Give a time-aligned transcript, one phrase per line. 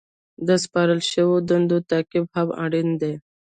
[0.47, 3.13] د سپارل شوو دندو تعقیب هم اړین دی.